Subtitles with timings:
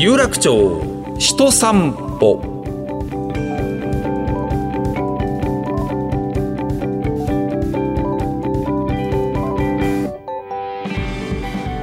[0.00, 0.80] 有楽町
[1.18, 1.90] 人散
[2.20, 2.40] 歩。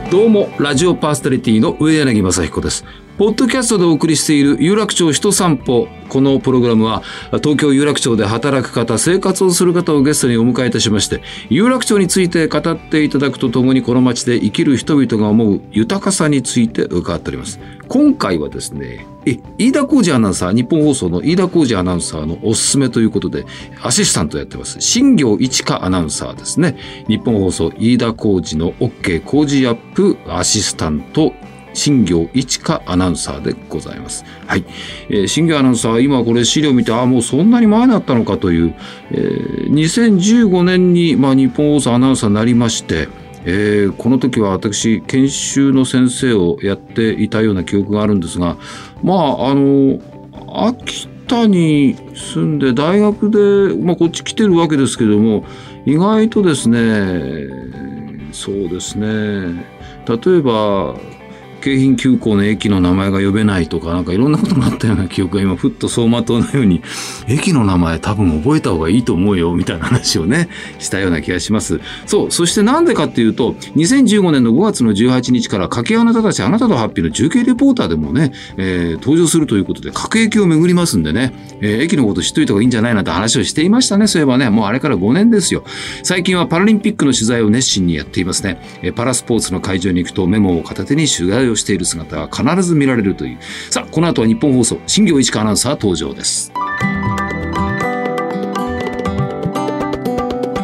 [0.10, 2.86] どうもラジオパーソナリティの上柳正彦です。
[3.18, 5.88] ポッドキャストでお送りしている有楽町人散歩。
[6.10, 7.02] このプログラムは
[7.42, 17.58] 東京有楽町で働く方、生活をする方をゲストにお迎えいたしまして、有楽町について語っていただくとともにこの街で生きる人々が思う豊かさについて伺っております。
[17.88, 23.46] 今回はですね、え、飯田浩二アナウンサー、日本放送の飯田浩二アナウンサーのおすすめということで、
[23.82, 24.82] アシスタントやってます。
[24.82, 26.78] 新業一華アナウンサーですね。
[27.08, 31.32] 日本放送飯田浩二の OK 工事アップアシスタント
[31.76, 34.26] 新業一華アナウンサーでございます。
[34.48, 34.66] はい。
[35.10, 38.76] えー、新業アナウンサー、今これ資料見て、ああ、もうそんなに前だったのかという、
[39.12, 43.08] えー、2015年に、まあ、日本放送アナウンサーになりまして、
[43.46, 48.58] えー、この時は私、研修の先生をやっていたような記憶があるんですが、
[49.04, 50.00] まあ、あの、
[50.56, 55.46] 秋田に住んで大学で、まあ、こっち来てるわけですけども、
[55.86, 57.48] 意外とですね、
[58.32, 59.66] そうですね、
[60.08, 60.96] 例えば、
[61.66, 66.84] 京浜急行の駅の名前が呼べないとか、なんかいろんなことがあったような記憶が今、ふっと走馬灯のように、
[67.28, 71.82] 駅の名前多分覚えた方がいいと思うよ、みたいな話をね、したような気がします。
[72.06, 85.64] そう、そしてなんでかっていうと、2015年の5月の18日から、掛けあなたたちあなたとハッピーの中継レポーターでもね、えー、登場するということで、各駅を巡りますんでね、えー、駅のこと知っといた方がいいんじゃないなって話をしていましたね、そういえばね、もうあれから5年ですよ。
[86.04, 88.62] 最近はパラリンピックの取材を熱心にやっていますね。
[88.84, 93.38] えー、パラスポーツの会場に行くとメモを片手に取材をしている姿は必ず見られるという。
[93.70, 96.52] さあ、この後は日本放送、新業一華アナウンサー登場です。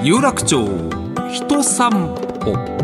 [0.04, 0.68] 有楽町
[1.32, 1.92] 人散
[2.40, 2.81] 歩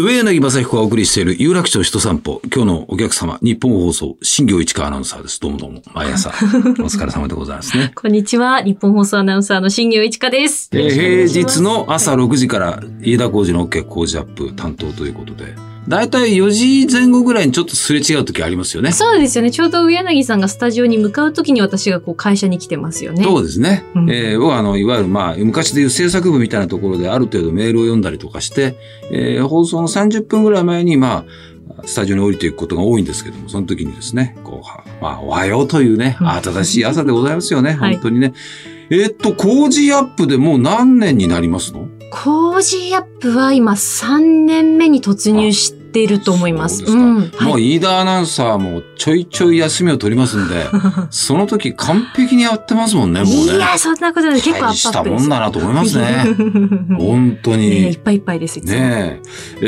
[0.00, 2.40] 上柳正彦がお送りしている有楽町人散歩。
[2.44, 5.38] 今日のお客様、日本放送、新業一華アナウンサーです。
[5.40, 5.82] どうもどうも。
[5.92, 6.30] 毎朝、
[6.80, 7.92] お疲れ様でございますね。
[7.94, 8.62] こんにちは。
[8.62, 10.70] 日本放送アナウンサーの新業一華です。
[10.72, 15.69] えー、平日の朝6時から飯田工事の OK 工事アップ担当ということで。
[15.88, 18.92] 大体4時前後ぐらいにちょっとすれ違う時ありますよね。
[18.92, 19.50] そうですよね。
[19.50, 23.24] ちょうど上柳さんがスタジオに向かう時に私がこう会社に来てますよね。
[23.24, 23.84] そうですね。
[23.94, 28.76] うん、えー、僕はあの、いわゆるまあ、昔でいう制作部みたいなところである程度メールを読んだりとかして、
[29.10, 38.28] えー、放送の30分ぐらい前にまあ、スタジオに降りていくことが多いんですけども、その時にですね、こう、まあ、おはようというね、あ正しい朝でございますよね、 本当にね。
[38.28, 41.88] はい、えー、っと、工事アップでもう何年になりますの？
[42.10, 46.84] 工事アップは今3年目に突入して、いると思います。
[46.84, 50.66] ううん、もう飯田アナウンサーもちょいちょい休みを取りますんで、
[51.10, 53.56] その時完璧にやってますもんね、もうね。
[53.56, 54.40] いや、そんなことない。
[54.40, 56.24] 結構アップしたもんだなと思いますね。
[56.96, 57.76] 本当に、ね。
[57.88, 58.60] いっぱいいっぱいです。
[58.60, 59.20] ね
[59.60, 59.60] え。
[59.62, 59.66] え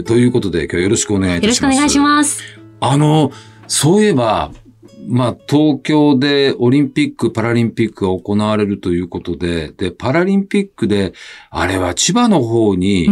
[0.00, 1.64] ー、ということで今日よろしくお願いいたします。
[1.64, 2.40] よろしくお願いします。
[2.80, 3.32] あの、
[3.66, 4.52] そういえば、
[5.06, 11.12] まあ、東京でオリンピック、パラリンピックが行われるということで、で、パラリンピックで、
[11.50, 13.08] あれは千葉の方に、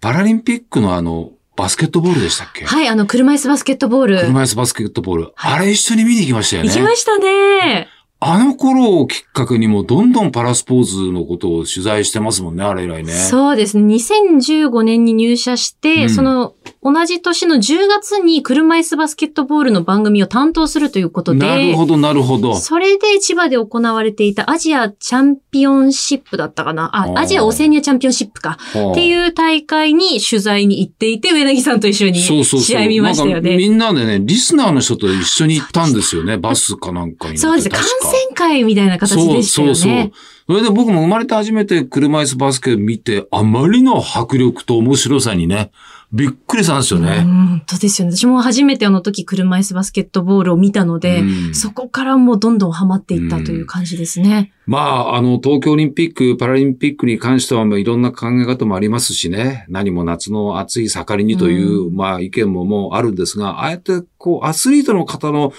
[0.00, 2.64] パラリンピックのあの、バスケットボールでしたっけ？
[2.64, 4.18] はい、あの、車椅子バスケットボール。
[4.20, 5.32] 車椅子バスケットボール。
[5.34, 6.68] はい、あれ一緒に見に行きましたよね。
[6.68, 7.88] 行きましたね。
[8.20, 13.12] あの頃をきっかけにもどんどんパラスポーツのことを取材してますもんね、あれ以来ね。
[13.12, 13.94] そうですね。
[13.94, 16.54] 2015年に入社して、うん、その
[16.92, 21.40] 同じ年の10月に車椅子バスケットボールの番組を担当するということで。
[21.40, 22.54] なるほど、なるほど。
[22.54, 26.90] それで千葉で行われていたアジアチャンピオンシップだったかな？
[26.96, 28.58] あ、アジアオセアニアチャンピオンシップか。
[28.72, 33.34] っていう大会に取材に行っていて、上柳さんと一緒に試合見ましたよね。
[33.34, 36.36] そうそうそうみんなでね、リスナーの人と一緒に行ったんですよね。
[36.38, 37.38] バスかなんかに。
[37.38, 37.68] そうです。
[37.68, 39.74] 観戦会みたいな形でしたよね。
[39.74, 40.12] そうそうそう。
[40.48, 45.70] それで僕も生まれて初めて車椅子バスケ見て、あまりの迫力と面白さにね、
[46.12, 47.20] びっくりしたんですよね。
[47.20, 48.16] 本当ですよね。
[48.16, 51.22] 私も初めてあの時車椅子バスケットボールを見たので、
[51.52, 54.52] そこからもうどんどんハマっていったという感じですね。
[54.68, 65.54] まあ、あの、東京オリンピック、パラリンピックに関しては、まあ、いろんな考え方もありますしね、何も夏の暑い盛りにという、うん、まあ、意見ももうあるんですが、ああやって、こう、アスリートの方の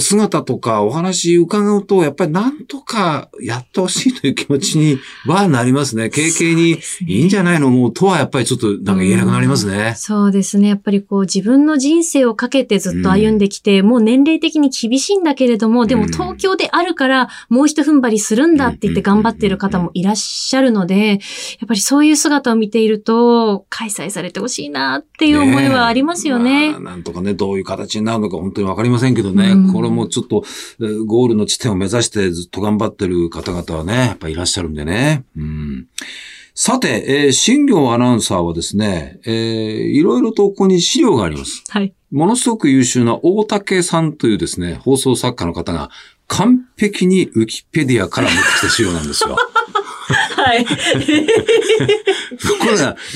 [0.00, 6.10] 姿とかお話伺うと、やっぱりなんとかやってほしいという気持ちにはなりますね。
[6.10, 9.94] 経験にいいんじゃないのもう、とはやっぱりちょっとなんか言えなくなりますね、うん。
[9.94, 10.68] そうですね。
[10.68, 21.18] やっぱりこう、自分の人生をかけてずっと歩んできて、うん、もう年齢的に厳しいんだけれども、でも東京であるから、もう一踏ん張りすするんだって言って頑張っている方もいらっしゃるので、やっ
[21.68, 26.68] ぱりそういう姿を見ていると、開催されてほしいなっていう思いはありますよね。
[26.68, 30.44] ねまあ、なんとかね、どういう形になるのか本当にわかりませんけどね、うん、これもちょっと、
[31.04, 35.24] ゴールの地点を目指してずっと頑張ってる方々はね、やっぱいらっしゃるんでね。
[35.36, 35.86] うん
[36.54, 41.64] さて、えー、新業アナウンサーはですね、えー、いろいろとここに資料があります。
[41.70, 41.94] はい。
[42.10, 45.90] ものすごく優秀な大竹さんというですね、放送作家の方が
[46.32, 49.36] 完璧にウィキペディアから持ってきた資料なんですよ。
[49.36, 50.64] はい。
[50.64, 50.72] こ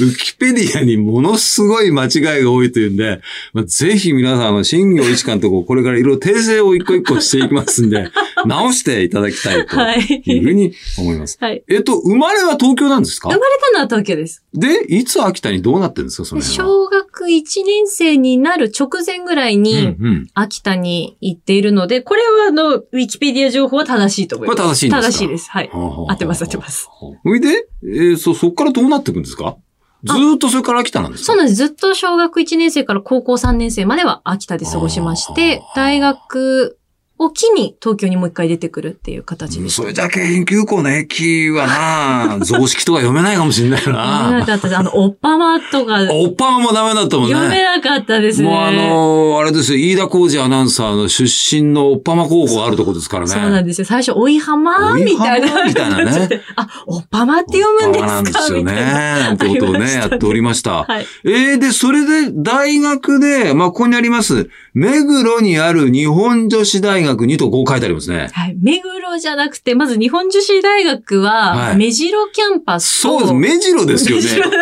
[0.01, 3.23] ウィキペディアにものすごい間違いが多いというんで、
[3.55, 8.11] まあ、ぜひ皆さん、新業一貫とこ、これからいろいろ訂正を一個一個していきますんで、
[8.47, 10.01] 直していただきたいとはい。
[10.25, 11.37] いうふうに思います。
[11.41, 11.63] はい。
[11.69, 13.29] えっと、生まれは東京なんですか？
[13.29, 14.45] 生まれたのは東京です。
[14.55, 16.43] で、いつ秋田にどうなってるんですかその。
[16.43, 20.29] 小学1年生になる直前ぐらいに、うんうん。
[20.35, 24.57] 秋田に行っているので、これはあの、ウィキペディア情報は正しいと思います。
[24.57, 25.13] これ正しいんですか？
[25.13, 25.51] 正しいです。
[25.51, 25.71] はい。
[25.73, 26.87] 合ってます合ってます。
[26.89, 29.57] ほいで、えーそ、そっからどうなっていくんですか？
[30.05, 31.27] ずーっとそれから秋田なんですか？
[31.29, 31.57] そうなんです。
[31.57, 36.79] ずっと小学1年生から高校3年生までは秋田で過ごしまして大学
[37.19, 39.69] を機に東京にもう一回出てくるっていう形で。
[39.71, 44.47] それだけ遠休校の駅はな、雑式とか読めないかもしれない読めなな。
[44.47, 44.79] かったです。
[44.79, 47.35] あの、おっぱまとかおっぱもダメだったもんね。
[47.35, 48.49] 読めなかったですね。
[48.49, 51.25] もうあのーあれですよ、飯田浩二アナウンサーの出
[51.57, 53.31] 身のおっぱま高校があるとこですからね。
[53.31, 53.85] そうなんですよ。
[53.85, 55.65] 最初、おいはまみたいな。
[55.65, 58.07] みたいなねあ、おっぱまって読むんですか？
[58.07, 58.73] なんですよね。
[58.73, 59.19] な。
[59.21, 60.85] なんてことをねやっておりました。
[60.85, 61.07] はい。
[61.25, 68.29] えー、で、それで大学で、まあ、ここにあります、目黒にある日本女子大学にとこう書いてありますね。
[68.33, 68.57] はい。
[68.61, 73.35] 目黒じゃなくて、まず日本女子大学はは、い目白キャンパスと、そうです。
[73.35, 74.21] 目白ですよ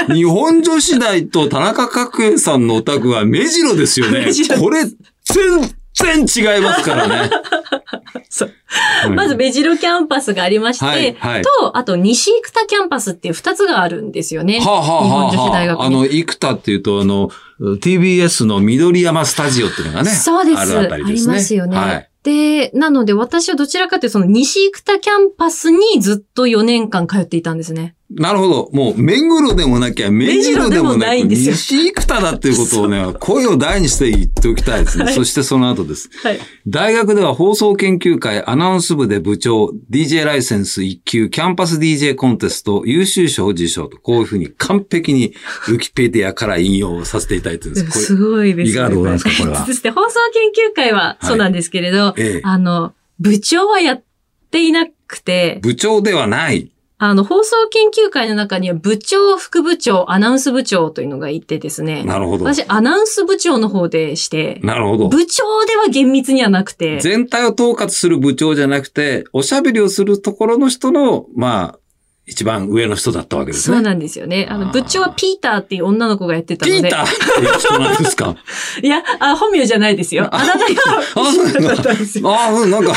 [0.08, 0.14] ね。
[0.14, 4.26] 日本女子大と田中角栄さんのお宅は目白ですよね。
[4.61, 4.85] これ、
[5.94, 7.31] 全然違いますからね。
[8.29, 8.52] そう
[9.06, 14.61] うんまず、目白キャンパスがありまして、はいはいと、あと西生田キャンパスっていう二つがあるんですよね。
[14.61, 17.31] はあ、はあはあ日本女子大学にあの、生田っていうと、あの、
[17.61, 20.11] TBS の緑山スタジオっていうのがね。
[20.11, 20.58] そうです。
[20.58, 21.35] あるあたりですね。
[21.35, 21.76] りますよね。
[21.76, 22.11] はい。
[22.24, 27.94] で、なので私はどちらかというとその西生田キャンパスにずっと4年間通っていたんですね。
[28.16, 28.70] なるほど。
[28.72, 35.05] もう、目黒でもなきゃ、目白でもないんですよ西生田だっていうことをね、 声を大にして言っておきたいですね。
[35.05, 36.11] はいそしてその後です。
[36.22, 36.40] はい。
[36.66, 45.34] 大学では放送研究会アナウンス部で部長、DJ ライセンス1級、キャンパス DJ コンテスト、優秀賞を受賞と、こういうふうに完璧に
[45.69, 48.02] ウィキペディアから引用させていただいてるんです。
[48.02, 48.70] すごいですね。
[48.72, 54.02] いかがでございますかこれは そして放送研究会はそうなんですけれど、ええあの、部長はやっ
[54.50, 56.73] ていなくて、部長ではない。
[57.06, 62.02] あの、放送研究会の中には部長、副部長、アナウンス部長というのがいてですね。
[62.02, 62.46] なるほど。
[62.46, 65.08] 私、アナウンス部長の方でして、なるほど。
[65.08, 71.78] 部長では厳密にはなくて、全体を統括する部長じゃなくて、おしゃべりをするところの人の、まあ、
[72.26, 73.76] 一番上の人だったわけですね。
[73.76, 74.46] そうなんですよね。
[74.48, 76.80] あの、部長はピーターっていう女の子がやってたので。
[76.80, 78.34] ピーターっていう人なんですか？
[78.82, 80.28] いや、あ本名じゃないですよ。
[80.34, 82.30] あだ名があそうなんだだったんですよ。
[82.30, 82.94] ああ、うん、なんか、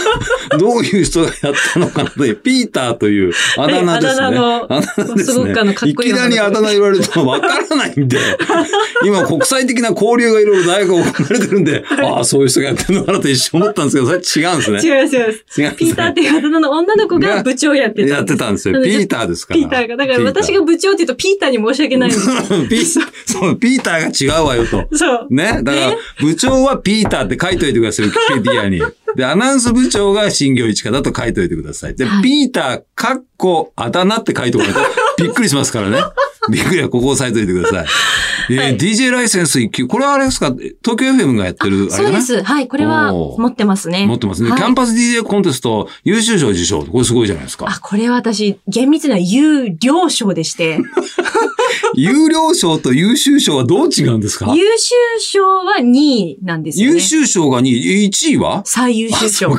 [0.58, 4.22] どういう人がやったのかなという、ピーターというあだ名ですね。
[4.24, 5.90] あだ名のあだ名ですすごくあのかっね。
[5.90, 8.18] いこいいきなりあだ名言われるとわからないんで、
[9.04, 14.96] 今国際的な交流がいろいろ大学行われてるんで、ああ、そういう人がやってるのかなと一瞬思ったんですけど、それ違うんですね。
[14.96, 15.62] 違います、違います。
[15.62, 15.76] 違。
[15.76, 18.14] ピーターっていうあだ名の女の子が部長やってたんです。
[18.14, 18.69] やってたんですよ。
[18.72, 19.60] なのでピーターですから。
[19.60, 19.96] ピーターが。
[19.96, 22.34] だから私が部長って言うとピーターに申し訳ないんですよ。
[22.68, 22.84] ピー
[23.26, 24.88] そう、ピーターが違うわよと。
[24.96, 25.26] そう。
[25.30, 25.60] ね？
[25.62, 28.80] だから、部長はピーターって書いといてください、ウィキペディアに。
[29.16, 31.96] で、アナウンス部長が新業一課だと書いといてください。
[31.96, 34.74] で、はいピーター、かっこ、あだ名って書いておかない
[35.16, 35.98] と、びっくりしますからね。
[36.50, 37.86] びっくりはここを押さえといてください。
[38.50, 39.86] えーはい DJ ライセンス1級。
[39.86, 40.52] これはあれですか？
[40.82, 42.42] 東京 FM がやってる、あれかなそうです。
[42.42, 42.66] はい。
[42.68, 44.06] これは持ってますね。
[44.06, 44.50] 持ってますね。
[44.50, 46.82] はいキャンパス DJ コンテスト優秀賞受賞。
[46.84, 47.66] これすごいじゃないですか。
[47.68, 50.80] あ、これは私、厳密な有料賞でして、
[51.94, 54.52] 有料賞と優秀賞はどう違うんですか？
[54.56, 56.94] 優秀賞は2位なんですよね。
[56.94, 58.62] 優秀賞が2位、1位は？
[58.64, 59.56] 最優秀賞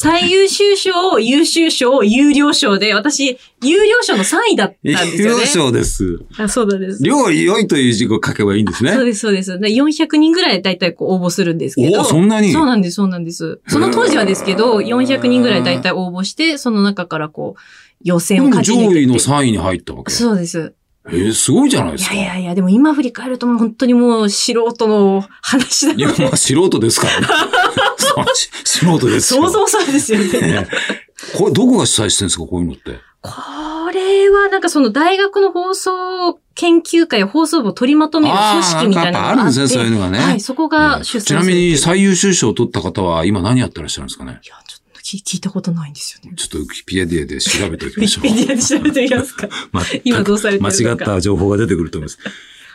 [0.00, 5.34] 最優秀賞、優秀賞、有料賞で、私、有料賞の3位だったんですよね。
[5.34, 6.20] 有料賞です。
[6.38, 7.02] あそうなんです。
[7.02, 8.92] 量良いという字を書けばいいんですね。
[8.92, 9.58] そうです、そうです。
[9.58, 12.02] で400人ぐらいだいたいこう応募するんですけど。
[12.02, 12.52] おそんなに？
[12.52, 13.60] そうなんです、そうなんです。
[13.66, 17.60] その当時はですけど、400人ぐらいだいたい応募して、その中からこう、
[18.04, 19.16] 予選を勝ち抜上位のいてっていう。
[19.16, 20.12] 3位に入ったわけ。
[20.12, 20.74] そうです。
[21.10, 22.14] えー、すごいじゃないでいすか。
[22.14, 26.08] やいやいや、でも今振り返るともう本当にもう素人の話だいや。
[26.18, 27.26] まあ素人ですからね。
[28.64, 29.42] 素人ですよ。
[29.44, 30.40] 想像そうですよね。
[30.40, 30.68] ね
[31.36, 32.98] これ、どこが主催してるんですか、こういうのって？
[33.20, 44.32] これはなんかその大学の放送研究会放送部を取りまとめる組織みたいなのがあるんですねそういうのがねはい、そこが主催ちなみにい最優秀賞を取った方は今何やってらっしゃるんですかね？
[44.34, 44.77] や、ちょ
[45.16, 46.36] っと聞聞いたことないんですよね。
[46.36, 48.24] ちょっとウィキペディアで調べておきウィましょう。
[48.24, 49.48] キペディアで調べてみますか？
[49.72, 52.18] ま 今どうされてるのか間違った情報が出てくると思います。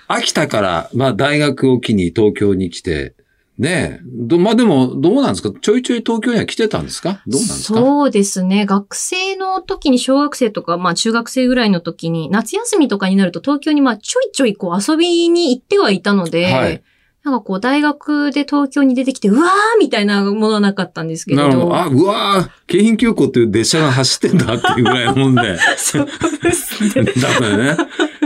[0.08, 3.16] 秋田から、まあ大学を機に東京に来て、
[3.60, 4.04] ねえ。
[4.04, 5.52] どまあでも、どうなんですか？
[5.62, 7.22] ちょいちょい東京には来てたんですか？
[7.28, 7.80] どうなんですか？
[7.80, 8.66] そうですね。
[8.66, 16.84] 学生の時に小学生とか、まあ中学生ぐらいの時に、夏休みとかになると東京にまあちょいちょいこう遊びに行ってはいたので、はい
[17.24, 21.44] なんかこう大学で東京に出てきて、うわーみたいなものはなかったんですけれど。
[21.44, 21.76] なるほど。
[21.76, 25.58] あ、うわー京浜急行っていう列車が走ってんだっていうぐらいのもんで。
[25.78, 26.08] そう
[26.42, 27.06] ですね。
[27.06, 27.78] だからね。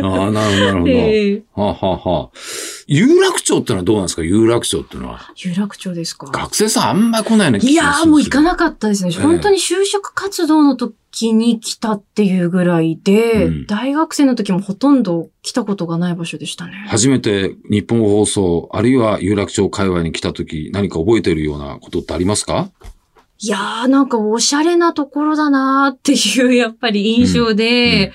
[0.02, 0.88] ああ、なるほど、なるほど。
[0.88, 2.30] ええはあ、はあはあ、
[2.88, 4.24] 有楽町ってのはどうなんですか？
[4.24, 5.20] 有楽町ってのは。
[5.36, 6.28] 有楽町ですか？
[6.28, 8.44] 学生さんあんまり来ないような気いやーもう行かい。
[8.44, 9.12] なかったですね。
[9.14, 16.86] ええ本当に就職活動の時に来たっていうぐらいで、うん大学生の時もほとんど来たことがない場所でしたね。
[16.88, 22.72] 初めて日本放送、あるいは有楽町界隈に来た時、何か覚えてるようなことってありますか？
[23.40, 28.14] いやーなんかおしゃれなところだなーっていうやっぱり印象で、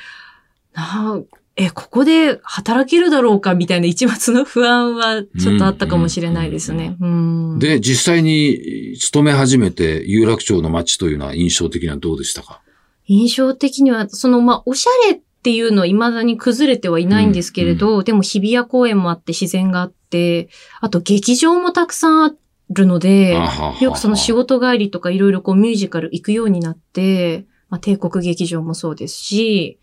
[0.72, 1.20] なあ
[1.56, 6.96] え、ここで働けるだろうかみたいな一末の不安はちょっとあったかもしれないですね。
[7.00, 7.58] うん。
[7.58, 12.62] で、実際に勤め始めて有楽町の街というのは印象的にはどうでしたか？
[13.06, 20.48] 印象的には、その、まあ、おしゃれっていうのは未だに崩れてはいないんですけれど、でも日比谷公園もあって自然があって、
[20.80, 22.34] あと劇場もたくさんあ
[22.70, 23.36] るので、
[23.80, 29.80] よくその仕事帰りとかいろいろこうミュージカル行くようになって、まあ、帝国劇場もそうですし、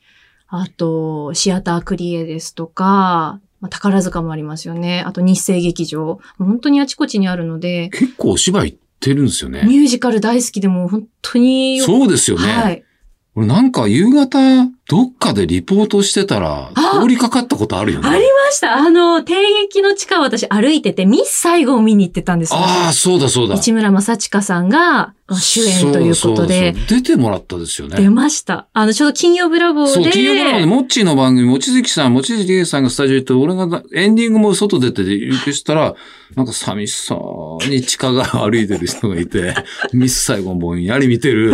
[0.49, 5.03] あと、シアタークリエですとか、まあ、宝塚もありますよね。
[5.05, 6.19] あと日生劇場。
[6.37, 9.63] 本当にあちこちにあるので、結構お芝居行ってるんですよね。
[9.65, 12.47] ミュージカル大好きでもう本当によそうですよね。
[12.51, 12.83] はい。
[13.35, 14.39] 俺なんか夕方、
[14.89, 18.09] どっかでリポートしてたら、あ通りかかったことあるよね。
[18.09, 18.75] ありました。
[18.75, 22.59] あの、帝劇の地下を私歩いてて、ミス最後を見に行ってたんですよ。
[22.59, 23.55] ああ、そうだそうだ。
[23.55, 27.97] 市村正親さんがまあ主演ということでそう出てもらったですよね。
[27.97, 28.67] 出ました。
[28.73, 29.91] あの、ちょうど金曜ブラボーで。
[29.93, 35.95] そう、金曜ドラマで、モッチーの番組、もちづきさん、もちづきさんがスタジオ行って、俺がエンディングも外出て行くしたら、
[36.35, 39.53] なんか寂しそうに地下が歩いてる人がいて、
[39.93, 41.53] ミス最後ぼんやり見てる。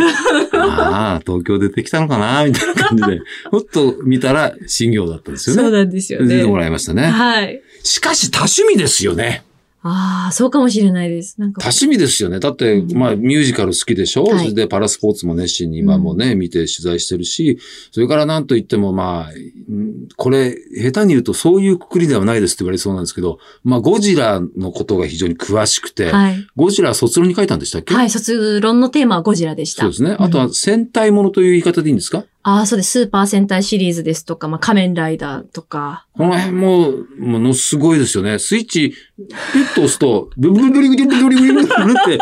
[0.54, 5.62] ああ、東京出てきたのかなみたいな感じで、 ふっと見たら、新業だったんですよね。
[5.64, 6.48] そうなんですよね出て。
[6.48, 7.04] もらいましたね。
[7.04, 7.62] はい。
[7.84, 9.44] しかし、多趣味ですよね。
[9.88, 11.36] ああ、そうかもしれないです。
[11.40, 12.40] なんか多、趣味ですよね。
[12.40, 17.60] だって、うんまあ、ミュージカル好きでしょ、はいそれでパラスポーツも熱心に今もね、見て取材してるし、
[17.92, 26.48] それからなんといってもまあ、んこれ、下手に言うとそういうくくりではないですって言われそうなんですけど、まあ、ゴジラのことが非常に詳しくて、はい。
[26.56, 27.94] ゴジラは卒論に書いたんでしたっけ？
[27.94, 29.84] はい、卒論のテーマはゴジラでした。
[29.84, 30.10] そうですね。
[30.14, 32.26] んあとは戦隊ものという言い方でいいんですか？
[32.48, 32.92] ああ、そうです。
[32.92, 36.06] スーパー戦隊シリーズですとか、まあ、仮面ライダーとか。
[36.14, 38.38] この辺も、ものすごいですよね。
[38.38, 41.68] スイッチ、ピュッと押すと、ブブブブリブリブリブリブリブリっ
[42.06, 42.20] て、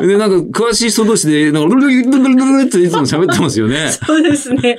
[0.00, 3.90] で、なんか、詳しい人同士で、なんか、ブリブリブリブリブリっていつも喋ってますよね。
[3.90, 4.76] そうですね。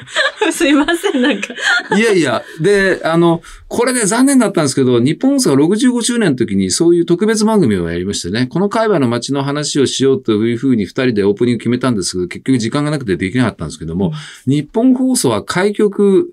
[0.52, 1.54] すいません、なんか。
[1.98, 14.12] いやいや、で、あの、これね、残念だったんですけど、日本放送が65周年の時にそういう特別番組をやりましてね、この海外の街の話をしようというふうに二人でオープニング決めたんですけど、結局時間がなくてできなかったんですけども、
[14.46, 16.30] 日本放送は開局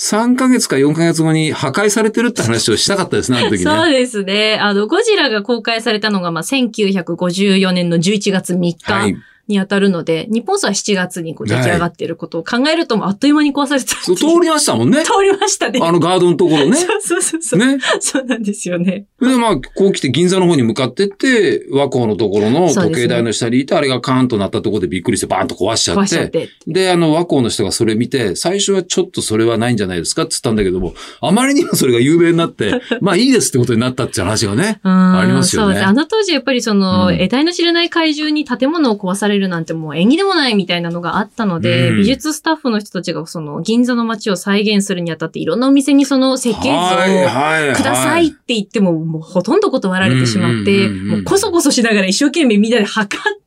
[0.00, 3.64] 3ヶ月か4ヶ月後に破壊されてるって話をしたかったですね、あの時ね。
[3.70, 4.58] そうですね。
[4.58, 8.58] あの、ゴジラが公開されたのが、まあ、1954年の11月3
[8.90, 9.18] はい日。
[9.50, 15.02] に当たるので、日本数は7月にこう出来上がっていることを考えると、もうあっという間に壊されてたってそい通りましたもんね。
[15.04, 15.80] 通りましたね。
[15.82, 16.76] あのガードのところね。
[16.76, 17.58] そ うそうそうそう。
[17.58, 17.78] ね。
[18.00, 19.06] そうなんですよね。
[19.20, 26.48] で、まあ、こう来て銀座の方に向かってって、和光のところの時計台の下にいて、あれがカーンとなったところでびっくりしてバーンと壊しちゃっ、壊しちゃってて。
[26.66, 34.80] で、あの、和光の人がそれ見て、最初はちょっとそれはないんじゃないですかって言ったんだけども、あまりにもそれが有名になって、 まあいいですってことになったって話がね。
[34.82, 35.86] あありますよねそうです。
[35.86, 41.96] あの当時やっぱりその、うん得体の知れない怪獣に建物を壊されるなんてもう縁起でもないみたいなのがあったので、うん。
[41.98, 53.39] 美術スタッフの人たちがその銀座の街を再現するにあたっていろんなお店にその設計図をくださいって言っても、もうほとんど断られてしまって、もうこそこそしながら一生懸命みんなで測って、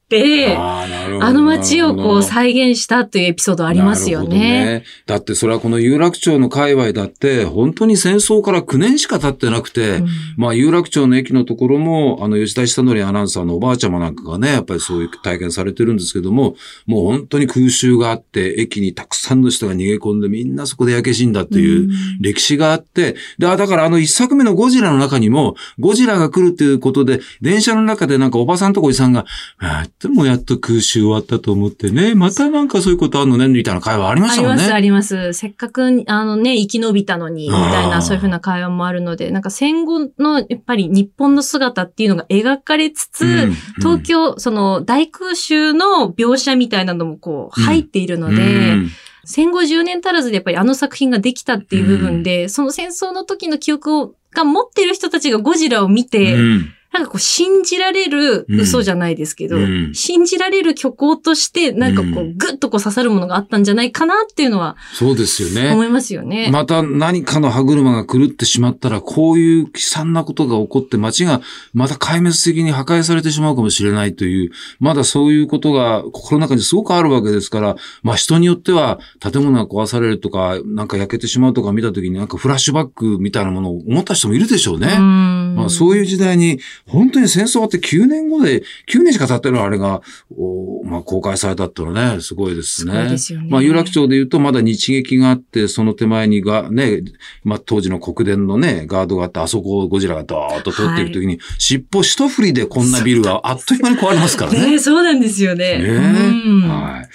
[1.22, 4.84] あの街をこう再現したというエピソードありますよなるほどね。
[5.06, 10.08] だってそれはこの有楽町の界隈だって、本当に戦争から9年しか経ってなくて、うん。
[10.38, 16.56] まあ、有楽町の駅のところも、あの、吉田久典アナウンサーのおばあちゃまなんかがね、やっぱりそういう体験されてるんですけども、
[16.86, 29.26] もう本当に空襲があって、駅にたくさんの人が逃げ込んで、みんなそこで焼け死んだっていう歴史があって、で、あだからあの一作目のゴジラの中にも、ゴジラが来るっていうことで、電車の中でなんかおばさんとかおじさんが、
[29.60, 34.64] あでもやっと空襲終わったと思ってね、またなんかそういうことあるのね、みたいな会話ありましたもんね。
[34.64, 35.34] あります、あります。
[35.34, 48.90] せっかく、あのね、生き延びたのに、みたいな、そういうふうな会話もあるので、なんか戦後の、やっぱり日本の姿っていうのが描かれつつ、うん東京、その大空襲の描写みたいなのもこう入っているので、うん。
[49.24, 65.72] 戦後10年足らずでやっぱりあの作品ができたっていう部分で、その戦争の時の記憶をが持ってる人たちがゴジラを見て、うんなんかこう信じられる嘘じゃないですけど、うん信じられる虚構として、なんかこうう、ぐっとこう刺さるものがあったんじゃないかなっていうのはそうですよね。
[65.72, 66.50] 思いますよね。
[66.52, 71.42] また何かの歯車が狂ってしまったら、こういう悲惨なことが起こって街が
[71.74, 84.96] また壊滅的に破壊されてしまうかもしれないという、まだそういうことが心の中にすごくあるわけですから、まあ人によっては建物が壊されるとか、なんか焼けてしまうとか見たときになんかフラッシュバックみたいなものを思った人もいるでしょうね。
[84.98, 90.02] うんまあ、そういう時代に、本当に戦争終わって9年後で、9年しか経ってるのあれが、
[90.38, 92.92] おまあ、公開されたっていうのはね、すごいですね。
[92.94, 97.02] すごいですよねまあ、有楽町で言うと、まだ日劇があって、その手前にが、ね、
[97.44, 104.72] まあ、当時の国電のね、ガードがあって、あそこをゴジラがドーッと通っている時に、尻尾一振りでこんなビルがあっという間に壊れますからね。
[104.72, 105.78] ねそうなんですよね。
[105.80, 107.10] ねうんはい。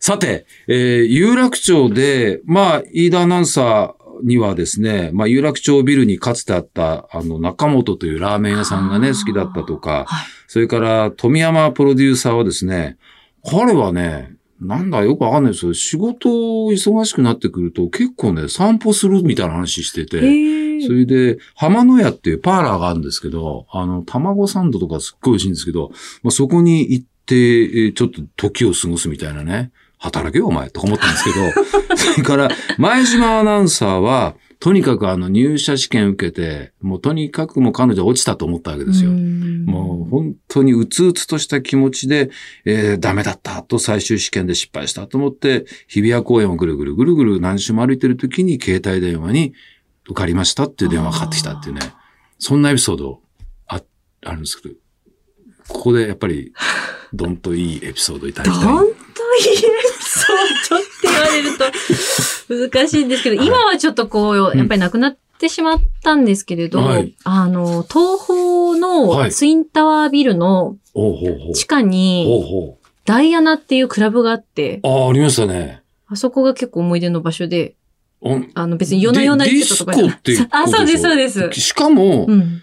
[0.00, 10.26] さて、えー有楽町で、まあ、飯田アナウンサーにはですね、まあ、有楽町ビルにかつてあった、あの、中本というラーメン屋さんがね、好きだったとか、はい。
[10.46, 12.96] それから、富山プロデューサーはですね、
[13.44, 20.18] 彼はね、なんだよくわかんないですけど、仕事忙しくなってくると結構ね、散歩するみたいな話してて、
[20.84, 25.90] それで、浜野屋っていうパーラーがあるんですけど、あの、卵サンドとかすっごい美味しいんですけど、
[26.22, 29.70] まあ、そこに行って、えーちょっと時を過ごすみたいなね。
[29.98, 31.36] 働けよ、お前、とか思ったんですけど、
[31.96, 39.10] それから、前島アナウンサーは、とにかくあの、入社試験受けて、もうとにかくもう彼女は落ちたと思ったわけですよ。
[39.10, 42.30] うんもう本当にうつうつとした気持ちで、
[42.64, 49.52] えーダメだったと最終試験で失敗したと思って、日比谷公園をぐるぐるぐるぐる何周も歩いてる時に携帯電話に
[50.06, 51.80] 受かりましたっていう電話がかかってきたっていうね。
[52.38, 53.20] そんなエピソード
[53.66, 53.82] あ
[54.24, 54.74] あるんですけど、
[55.68, 56.52] ここでやっぱり、
[57.12, 58.66] どんといいエピソードいただきたい。
[58.66, 59.67] 本当にそう、
[60.66, 71.54] ちょって言われると難しいんですけど、はい今はちょっとこう、やっぱりなくなってしまったんですけれど、はいあの、東宝はいのツインタワービルのおうほうほう。
[71.54, 74.88] 地下ほうに、ほダイアナっていうクラブがあって、う。
[74.88, 75.82] ああ、ありましたね。
[76.08, 77.74] あそこが結構思い出の場所で、
[78.20, 81.60] おあの別に夜な夜な行ってたとかじゃないディスコってあ、そうです、そうでです。
[81.60, 82.62] しかも、うん。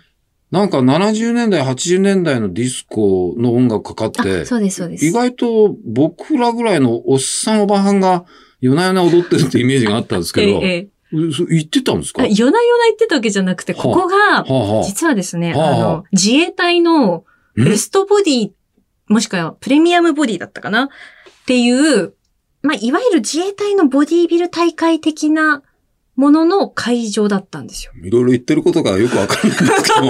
[0.51, 5.05] なんか70年代、80年代のディスコの音楽かかってあ、、そうです、そうです。
[5.05, 8.25] 意外と僕らぐらいのおっさんおばはんが
[8.61, 12.23] 夜な夜な踊ってるってイメージがあったんですけど、 ええうそ言ってたんですか？
[12.23, 14.43] あ夜な夜な行ってたわけじゃなくて、ここが、
[14.85, 15.79] 実はですね、はああ。
[15.79, 17.23] の、自衛隊の
[17.57, 17.63] ん？
[17.63, 18.51] ベストボディ、
[19.07, 20.85] もしくはプレミアムボディだったかな？
[20.85, 20.87] っ
[21.45, 22.13] ていう、
[22.63, 25.61] まあ、いわゆる自衛隊のボディービル大会的な
[26.15, 27.91] ものの会場だったんですよ。
[28.01, 30.07] いろいろ言ってることがよくわかんないんですけど、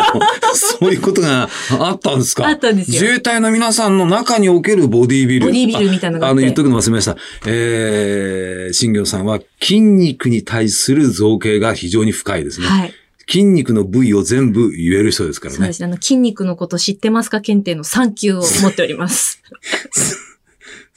[0.79, 2.47] そういうことがあったんですか？
[2.47, 3.01] あったんですよ。
[3.01, 5.47] 自衛隊の皆さんの中におけるボディービル。
[5.47, 6.43] ボディービルみたいなのがああの、って。
[6.45, 7.17] 言っとくの忘れました。
[7.47, 12.67] えー、新行さんは筋肉に対する造形が非常に深いですね。
[12.67, 12.93] はい。
[13.27, 15.57] 筋肉の部位を全部言える人ですからね。
[15.57, 15.85] そうですね。
[15.85, 17.41] あの、筋肉のこと知ってますか？
[17.41, 19.41] 検定の3級を持っております。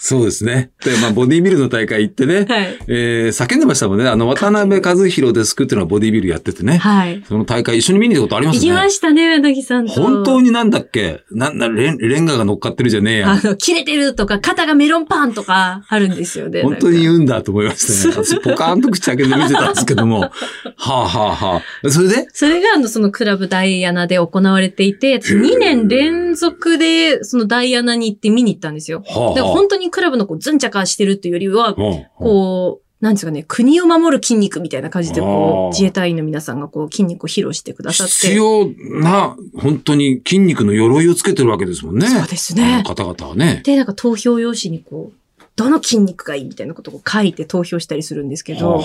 [0.00, 0.70] そうですね。
[0.84, 2.78] で、まあ、ボディービルの大会行ってね、はい。
[2.86, 4.06] えー、叫んでましたもんね。
[4.08, 6.76] あの、渡辺和弘デスクっていうのはボディービルやっててね。
[6.76, 7.20] はい。
[7.26, 8.68] その大会一緒に見に行ったことありますね。
[8.68, 9.92] 行きましたね、柳さんと。
[9.94, 11.24] 本当になんだっけ？
[11.32, 13.32] なんだ、レンレンガが乗っかってるじゃねえや。
[13.32, 16.62] あの、切れてるとか、肩がメロンパンとかあるんですよね。
[16.62, 18.14] 本当に言うんだと思いましたね。
[18.24, 20.20] 私ポカーンと口開けて見てたんですけども。
[20.20, 20.30] は
[20.76, 21.90] あはあはあ。
[21.90, 22.28] それで？
[22.32, 29.02] それが、あの、そのクラブダイアナで行われていて、私2年連続で、そのダイアナに行って見に行ったんですよ。
[29.04, 29.34] はあはあ。
[29.34, 38.12] で本当にクラブのこう、ズンチャカしてるっていうよりは、うんこう、なんですかね、国を守る筋肉みたいな感じで、こう、自衛隊員の皆さんがこう、筋肉を披露してくださって。
[38.12, 38.68] 必要
[39.00, 42.08] な、本当に筋肉の鎧をつけてるわけですもんね。
[42.08, 42.82] そうですね。
[42.84, 43.62] 方々はね。
[43.64, 45.18] で、なんか投票用紙にこう、
[45.58, 48.80] どの筋肉がいいみたいなことを書いて投票したりするんですけど、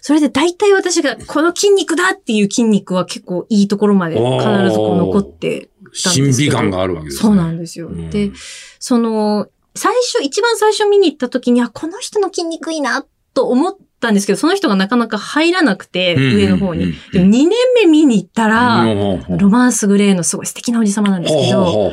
[0.00, 7.22] それで大体私がこの筋肉だっていう筋肉は結構いいところまで必ずこう残って、あ審美眼があるわけですね。
[7.22, 7.88] そうなんですよ。
[7.88, 8.30] うんで、
[8.78, 16.84] その、最初、一番最初見に行った時に、あ、この人の筋肉いいなと思ったんですけど、その人がなかなか入らなくて、うん上の方に。
[16.84, 18.84] うんでも2年目見に行ったら、
[19.28, 21.92] ロマンスグレーのすごい素敵なおじ様なんですけど、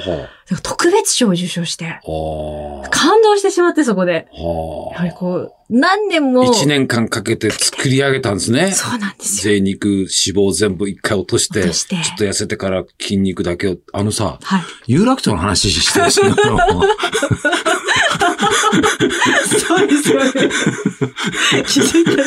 [0.61, 1.99] 特別賞を受賞して、
[2.91, 4.27] 感動してしまってそこで。
[4.31, 6.43] はやはりこう、何年も。
[6.43, 8.69] 一年間かけて作り上げたんですね。
[8.77, 9.55] そうなんですよ。
[9.55, 14.61] 贅肉、脂肪全部一回落として、落としてちょっと痩せてから筋肉だけを、あのさ、はい。
[14.85, 16.35] 有楽町の話してるしな
[19.67, 20.31] そうですよね。
[21.65, 22.23] 気づいたら、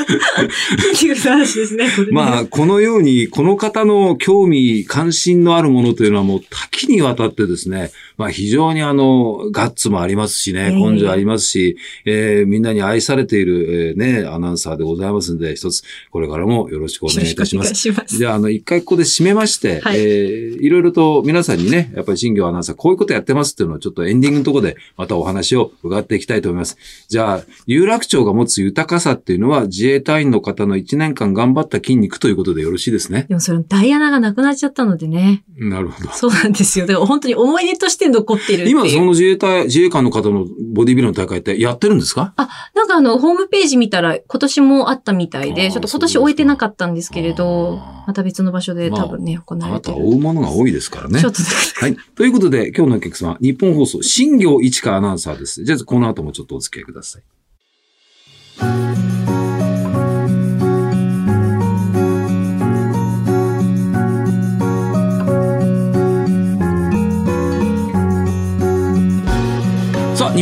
[0.94, 1.88] 筋肉の話ですね。
[2.10, 17.74] まあ、このように、この方の興味、関心のあるものというのはもう多岐にわたってですね、まあ非常にあの、ガッツもありますしね、根性ありますし、えー、みんなに愛されている、えー、ね、アナウンサーでございますんで、一つ、これからもよろしくお願いいたします。
[17.74, 26.76] しますじゃあ、あの、一回ここで締めまして、はい、えー、いろいろと皆さんにね、やっぱり新業アナウンサー、こういうことやってますっていうのをちょっとエンディングのところでまたお話を伺っていきたいと思います。
[27.08, 33.26] じゃあ、有楽町が持つ豊かさっていうのは自衛隊員の方の1年間頑張った筋肉ということでよろしいですね。
[33.28, 35.44] でもそれダイアナがなくなっちゃったのでね。
[35.56, 36.10] なるほど。
[36.10, 36.86] そうなんですよ。
[36.86, 42.32] だから本当に思い出として残っている今その自衛隊、自衛官の方のボディビルの大会ってやってるんですか？
[42.36, 49.96] あ、なんかあの、ホームページ見たら今年もあったみたいで、ちょっと今年終えてなかったんですけれど、また別の場所で多分ね、まあ、行われてる。
[49.96, 51.20] あなた追うものが多いですからね。
[51.20, 51.42] ちょっと
[51.80, 51.96] はい。
[52.14, 55.64] ということで、今日のお客様、日本放送、新業一華アナウンサーです。
[55.64, 57.22] じゃあ、この後もちょっとお付き合いください。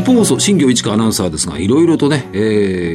[0.07, 2.39] 本放送、新業一華アナウンサーですが、いろいろとね、え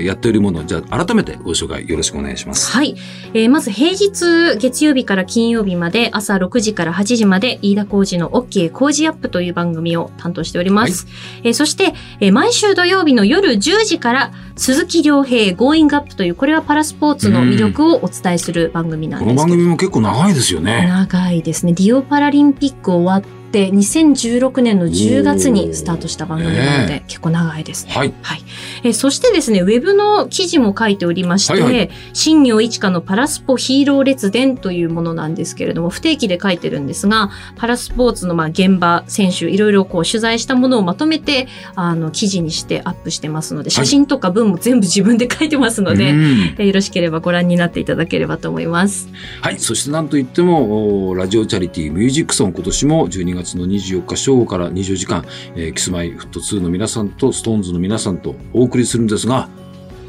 [0.01, 2.71] ー、やっているもの、じゃあ改めてご紹介よろしくお願いします。
[2.71, 2.95] はい。
[3.33, 11.05] えー、まず平日、月曜日から金曜日まで、朝6時から8時まで、飯田浩二の OK 工事アップという番組を担当しております。
[11.05, 20.87] はい、えー、そして、えー、毎週土曜日の夜10時から、鈴木亮平 Going Up という、これはパラスポーツの魅力をお伝えする番組なんですこの番組も結構長いですよね。
[20.87, 21.73] 長いですね。
[21.73, 27.91] リオパラリンピック終わって、って2016年の10月にスタートした番組なので、結構長いですね。
[27.91, 28.13] はい。
[28.21, 28.41] はい。
[28.83, 46.13] えそしてですね、ウェブの記事も書いておりまして、はいはい、新業一華のパラスポヒーロー列伝というものなんですけれども、不定期で書いてるんですが、パラスポーツのまあ現場、選手、いろいろこう取材したものをまとめて、あの、記事にしてアップしてますので、写真とか文も全部自分で書いてますので、はい、
[46.59, 49.09] えよろしければご覧になっていただければと思います。
[49.41, 49.59] はい。
[49.59, 55.25] そしてなんといっても、ラジオチャリティーミュージックソン今年も12月の24日正午から20時間、
[55.55, 59.49] えー、キスマイフット2の皆さんとストーンズの皆さんとお送りするんですが、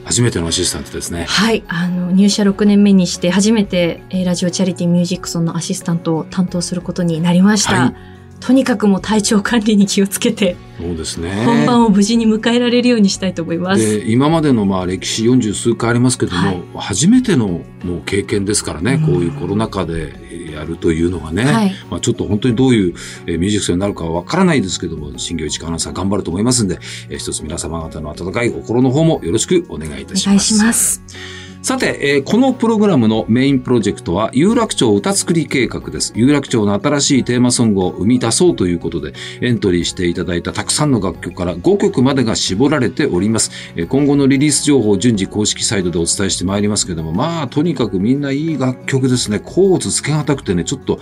[0.05, 1.25] 初めてのアシスタントですね。
[1.29, 1.63] はい。
[1.69, 7.81] あの、入社6年目にして初めて、えー、ラジオチャリティミュージックソンのアシスタントを担当することになりました。
[7.81, 11.45] はいとにかくもう体調管理に気をつけて、そうですね。
[11.45, 13.99] 本番を無事に迎えられるようにしたいと思います。
[14.07, 17.63] 今までのまあ歴史40数回ありますけども、はい、初めてのも
[17.99, 22.95] う経験ですからね、うん、こういうコロナ禍でやるというのがね、はい、まあちょっと本当にどういう
[23.27, 30.27] ミュージックスになるかはわからないですけども、新業一華アナウンサー頑張ると思いますんで、一つ皆様方の温かい心の方もよろしくお願いいたします。
[30.27, 31.42] お願いします。
[31.63, 36.13] さて、えー、このプログラムのメインプロジェクトは、有楽町歌作り計画です。
[36.17, 43.53] 有楽町の新しいテーマソングを生み出そうということで、エントリーしていただいたたくさんの楽曲から5曲までが絞られております。
[43.77, 49.39] えー、今後のリリース情報を順次公式サイトでお伝えしてまいりますけども、まあ、とにかくみんないい楽曲ですね。
[49.39, 50.99] コーツつけがたくてね、ちょっと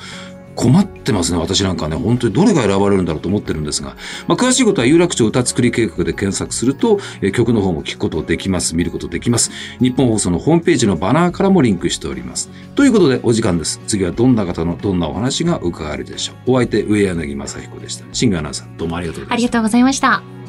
[0.56, 1.38] 困ってますね。
[1.38, 8.76] 私なんかね、本当にどれが選ばれるんだろうと思ってるんですが、まあ、詳しいことは有楽町歌作り計画で検索すると、えー、曲の方も聞くことできます。
[8.76, 9.50] 見ることできます。
[9.80, 12.50] 日本放送のホームページのバナーからもリンクしております。
[12.74, 13.80] ということで、お時間です。
[13.86, 16.52] 次はどんな方のどんなお話が伺えるでしょう。
[16.52, 18.04] お相手、上柳正彦でした。
[18.12, 19.34] シンガーアナウンサー、どうもありがとうございました。
[19.34, 20.39] ありがとうございました。